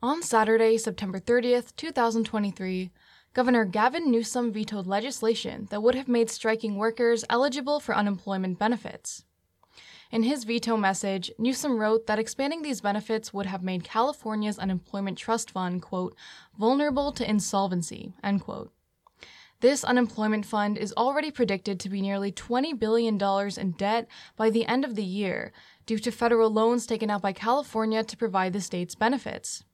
On 0.00 0.22
Saturday, 0.22 0.78
September 0.78 1.18
30th, 1.18 1.74
2023, 1.74 2.92
Governor 3.34 3.64
Gavin 3.64 4.12
Newsom 4.12 4.52
vetoed 4.52 4.86
legislation 4.86 5.66
that 5.70 5.82
would 5.82 5.96
have 5.96 6.06
made 6.06 6.30
striking 6.30 6.76
workers 6.76 7.24
eligible 7.28 7.80
for 7.80 7.96
unemployment 7.96 8.60
benefits. 8.60 9.24
In 10.12 10.22
his 10.22 10.44
veto 10.44 10.76
message, 10.76 11.32
Newsom 11.36 11.80
wrote 11.80 12.06
that 12.06 12.20
expanding 12.20 12.62
these 12.62 12.80
benefits 12.80 13.34
would 13.34 13.46
have 13.46 13.64
made 13.64 13.82
California's 13.82 14.56
unemployment 14.56 15.18
trust 15.18 15.50
fund, 15.50 15.82
quote, 15.82 16.14
vulnerable 16.56 17.10
to 17.10 17.28
insolvency, 17.28 18.14
end 18.22 18.42
quote. 18.42 18.70
This 19.58 19.82
unemployment 19.82 20.46
fund 20.46 20.78
is 20.78 20.94
already 20.96 21.32
predicted 21.32 21.80
to 21.80 21.88
be 21.88 22.00
nearly 22.00 22.30
$20 22.30 22.78
billion 22.78 23.20
in 23.58 23.72
debt 23.72 24.06
by 24.36 24.48
the 24.48 24.64
end 24.66 24.84
of 24.84 24.94
the 24.94 25.02
year 25.02 25.50
due 25.86 25.98
to 25.98 26.12
federal 26.12 26.52
loans 26.52 26.86
taken 26.86 27.10
out 27.10 27.22
by 27.22 27.32
California 27.32 28.04
to 28.04 28.16
provide 28.16 28.52
the 28.52 28.60
state's 28.60 28.94
benefits. 28.94 29.64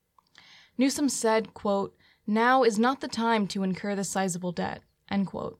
Newsom 0.76 1.08
said, 1.08 1.54
quote, 1.54 1.94
Now 2.26 2.62
is 2.62 2.78
not 2.78 3.00
the 3.00 3.08
time 3.08 3.46
to 3.48 3.62
incur 3.62 3.94
this 3.94 4.08
sizable 4.08 4.52
debt, 4.52 4.82
end 5.10 5.26
quote. 5.26 5.58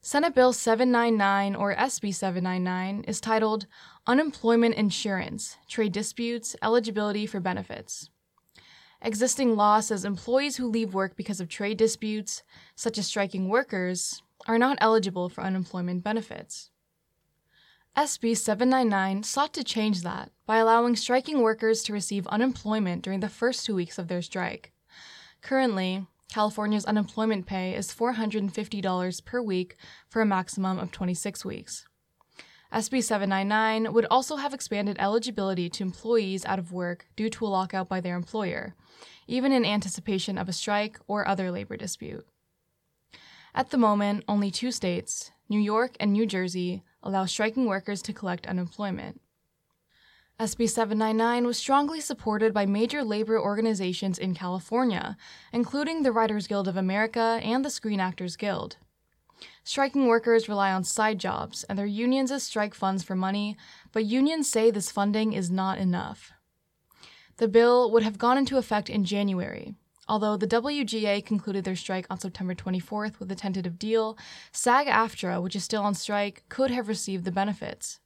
Senate 0.00 0.34
Bill 0.34 0.52
799 0.52 1.56
or 1.56 1.74
SB 1.74 2.14
799 2.14 3.04
is 3.08 3.20
titled 3.20 3.66
Unemployment 4.06 4.76
Insurance, 4.76 5.56
Trade 5.68 5.92
Disputes, 5.92 6.54
Eligibility 6.62 7.26
for 7.26 7.40
Benefits. 7.40 8.08
Existing 9.02 9.56
law 9.56 9.80
says 9.80 10.04
employees 10.04 10.56
who 10.56 10.68
leave 10.68 10.94
work 10.94 11.16
because 11.16 11.40
of 11.40 11.48
trade 11.48 11.76
disputes, 11.76 12.42
such 12.74 12.98
as 12.98 13.06
striking 13.06 13.48
workers, 13.48 14.22
are 14.46 14.58
not 14.58 14.78
eligible 14.80 15.28
for 15.28 15.42
unemployment 15.42 16.02
benefits. 16.02 16.70
SB 17.98 18.36
799 18.36 19.24
sought 19.24 19.52
to 19.54 19.64
change 19.64 20.02
that 20.02 20.30
by 20.46 20.58
allowing 20.58 20.94
striking 20.94 21.42
workers 21.42 21.82
to 21.82 21.92
receive 21.92 22.28
unemployment 22.28 23.02
during 23.02 23.18
the 23.18 23.28
first 23.28 23.66
two 23.66 23.74
weeks 23.74 23.98
of 23.98 24.06
their 24.06 24.22
strike. 24.22 24.70
Currently, 25.42 26.06
California's 26.32 26.84
unemployment 26.84 27.46
pay 27.46 27.74
is 27.74 27.92
$450 27.92 29.24
per 29.24 29.42
week 29.42 29.74
for 30.08 30.22
a 30.22 30.26
maximum 30.26 30.78
of 30.78 30.92
26 30.92 31.44
weeks. 31.44 31.88
SB 32.72 33.02
799 33.02 33.92
would 33.92 34.06
also 34.12 34.36
have 34.36 34.54
expanded 34.54 34.96
eligibility 35.00 35.68
to 35.68 35.82
employees 35.82 36.44
out 36.44 36.60
of 36.60 36.70
work 36.70 37.06
due 37.16 37.28
to 37.30 37.44
a 37.44 37.48
lockout 37.48 37.88
by 37.88 38.00
their 38.00 38.14
employer, 38.14 38.76
even 39.26 39.50
in 39.50 39.64
anticipation 39.64 40.38
of 40.38 40.48
a 40.48 40.52
strike 40.52 41.00
or 41.08 41.26
other 41.26 41.50
labor 41.50 41.76
dispute. 41.76 42.24
At 43.56 43.70
the 43.70 43.76
moment, 43.76 44.22
only 44.28 44.52
two 44.52 44.70
states, 44.70 45.32
New 45.48 45.58
York 45.58 45.96
and 45.98 46.12
New 46.12 46.26
Jersey, 46.26 46.84
allow 47.02 47.24
striking 47.24 47.66
workers 47.66 48.02
to 48.02 48.12
collect 48.12 48.46
unemployment. 48.46 49.20
SB 50.40 50.68
799 50.68 51.46
was 51.46 51.56
strongly 51.56 52.00
supported 52.00 52.54
by 52.54 52.64
major 52.64 53.02
labor 53.02 53.40
organizations 53.40 54.18
in 54.18 54.34
California, 54.34 55.16
including 55.52 56.02
the 56.02 56.12
Writers 56.12 56.46
Guild 56.46 56.68
of 56.68 56.76
America 56.76 57.40
and 57.42 57.64
the 57.64 57.70
Screen 57.70 57.98
Actors 57.98 58.36
Guild. 58.36 58.76
Striking 59.64 60.06
workers 60.06 60.48
rely 60.48 60.72
on 60.72 60.84
side 60.84 61.18
jobs, 61.18 61.64
and 61.64 61.76
their 61.76 61.86
unions 61.86 62.30
as 62.30 62.44
strike 62.44 62.74
funds 62.74 63.02
for 63.02 63.16
money, 63.16 63.56
but 63.92 64.04
unions 64.04 64.48
say 64.48 64.70
this 64.70 64.92
funding 64.92 65.32
is 65.32 65.50
not 65.50 65.78
enough. 65.78 66.32
The 67.38 67.48
bill 67.48 67.90
would 67.90 68.02
have 68.04 68.18
gone 68.18 68.38
into 68.38 68.58
effect 68.58 68.88
in 68.88 69.04
January, 69.04 69.74
Although 70.08 70.38
the 70.38 70.46
WGA 70.46 71.22
concluded 71.24 71.64
their 71.64 71.76
strike 71.76 72.06
on 72.08 72.18
September 72.18 72.54
24th 72.54 73.18
with 73.20 73.30
a 73.30 73.34
tentative 73.34 73.78
deal, 73.78 74.16
SAG 74.52 74.86
AFTRA, 74.86 75.42
which 75.42 75.54
is 75.54 75.64
still 75.64 75.82
on 75.82 75.94
strike, 75.94 76.44
could 76.48 76.70
have 76.70 76.88
received 76.88 77.24
the 77.24 77.30
benefits. 77.30 78.00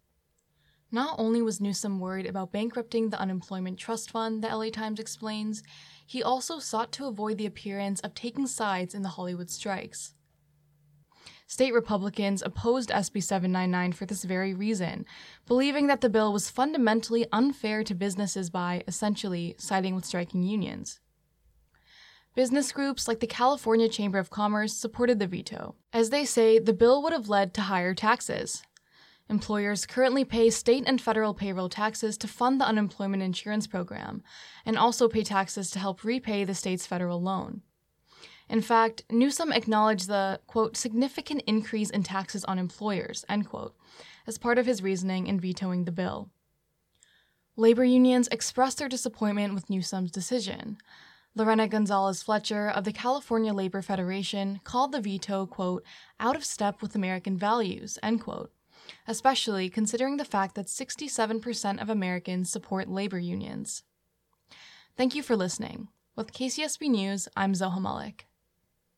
Not 0.90 1.14
only 1.18 1.40
was 1.40 1.60
Newsom 1.60 2.00
worried 2.00 2.26
about 2.26 2.52
bankrupting 2.52 3.10
the 3.10 3.20
unemployment 3.20 3.78
trust 3.78 4.10
fund, 4.10 4.42
the 4.42 4.48
LA 4.48 4.68
Times 4.68 4.98
explains, 4.98 5.62
he 6.04 6.22
also 6.22 6.58
sought 6.58 6.92
to 6.92 7.06
avoid 7.06 7.38
the 7.38 7.46
appearance 7.46 8.00
of 8.00 8.14
taking 8.14 8.46
sides 8.46 8.94
in 8.94 9.02
the 9.02 9.10
Hollywood 9.10 9.48
strikes. 9.48 10.12
State 11.46 11.72
Republicans 11.72 12.42
opposed 12.42 12.90
SB 12.90 13.22
799 13.22 13.92
for 13.92 14.06
this 14.06 14.24
very 14.24 14.54
reason, 14.54 15.06
believing 15.46 15.86
that 15.86 16.00
the 16.00 16.10
bill 16.10 16.32
was 16.32 16.50
fundamentally 16.50 17.26
unfair 17.30 17.84
to 17.84 17.94
businesses 17.94 18.50
by, 18.50 18.82
essentially, 18.88 19.54
siding 19.58 19.94
with 19.94 20.04
striking 20.04 20.42
unions. 20.42 20.98
Business 22.34 22.72
groups 22.72 23.06
like 23.06 23.20
the 23.20 23.26
California 23.26 23.90
Chamber 23.90 24.18
of 24.18 24.30
Commerce 24.30 24.72
supported 24.72 25.18
the 25.18 25.26
veto, 25.26 25.74
as 25.92 26.08
they 26.08 26.24
say 26.24 26.58
the 26.58 26.72
bill 26.72 27.02
would 27.02 27.12
have 27.12 27.28
led 27.28 27.52
to 27.54 27.60
higher 27.62 27.94
taxes. 27.94 28.62
Employers 29.28 29.84
currently 29.84 30.24
pay 30.24 30.48
state 30.48 30.84
and 30.86 30.98
federal 30.98 31.34
payroll 31.34 31.68
taxes 31.68 32.16
to 32.16 32.26
fund 32.26 32.58
the 32.58 32.66
unemployment 32.66 33.22
insurance 33.22 33.66
program, 33.66 34.22
and 34.64 34.78
also 34.78 35.08
pay 35.08 35.22
taxes 35.22 35.70
to 35.70 35.78
help 35.78 36.04
repay 36.04 36.42
the 36.44 36.54
state's 36.54 36.86
federal 36.86 37.20
loan. 37.20 37.60
In 38.48 38.62
fact, 38.62 39.04
Newsom 39.10 39.52
acknowledged 39.52 40.08
the, 40.08 40.40
quote, 40.46 40.74
significant 40.74 41.42
increase 41.46 41.90
in 41.90 42.02
taxes 42.02 42.46
on 42.46 42.58
employers, 42.58 43.26
end 43.28 43.46
quote, 43.46 43.74
as 44.26 44.38
part 44.38 44.58
of 44.58 44.64
his 44.64 44.82
reasoning 44.82 45.26
in 45.26 45.38
vetoing 45.38 45.84
the 45.84 45.92
bill. 45.92 46.30
Labor 47.56 47.84
unions 47.84 48.28
expressed 48.28 48.78
their 48.78 48.88
disappointment 48.88 49.54
with 49.54 49.68
Newsom's 49.68 50.10
decision, 50.10 50.78
Lorena 51.34 51.66
Gonzalez 51.66 52.22
Fletcher 52.22 52.68
of 52.68 52.84
the 52.84 52.92
California 52.92 53.54
Labor 53.54 53.80
Federation 53.80 54.60
called 54.64 54.92
the 54.92 55.00
veto, 55.00 55.46
quote, 55.46 55.82
out 56.20 56.36
of 56.36 56.44
step 56.44 56.82
with 56.82 56.94
American 56.94 57.38
values, 57.38 57.98
end 58.02 58.20
quote, 58.20 58.52
especially 59.08 59.70
considering 59.70 60.18
the 60.18 60.26
fact 60.26 60.54
that 60.56 60.66
67% 60.66 61.80
of 61.80 61.88
Americans 61.88 62.50
support 62.50 62.86
labor 62.86 63.18
unions. 63.18 63.82
Thank 64.94 65.14
you 65.14 65.22
for 65.22 65.34
listening. 65.34 65.88
With 66.14 66.34
KCSB 66.34 66.90
News, 66.90 67.28
I'm 67.34 67.54
Zoha 67.54 67.80
Malik. 67.80 68.26